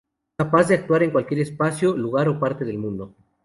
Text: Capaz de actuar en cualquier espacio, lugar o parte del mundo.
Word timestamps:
Capaz 0.39 0.67
de 0.69 0.73
actuar 0.73 1.03
en 1.03 1.11
cualquier 1.11 1.41
espacio, 1.41 1.95
lugar 1.95 2.27
o 2.27 2.39
parte 2.39 2.65
del 2.65 2.79
mundo. 2.79 3.13